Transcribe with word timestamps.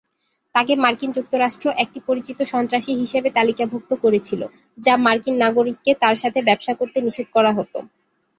তাকে 0.55 0.73
মার্কিন 0.75 1.11
যুক্তরাষ্ট্র 1.13 1.67
একটি 1.83 1.99
পরিচিত 2.07 2.39
সন্ত্রাসী 2.53 2.91
হিসাবে 2.95 3.29
তালিকাভুক্ত 3.37 3.91
করেছিল, 4.03 4.41
যা 4.77 4.93
মার্কিন 5.05 5.35
নাগরিককে 5.39 5.91
তার 6.01 6.15
সাথে 6.21 6.39
ব্যবসা 6.47 6.73
করতে 6.79 6.97
নিষেধ 7.01 7.27
করা 7.35 7.51
হতো। 7.57 7.77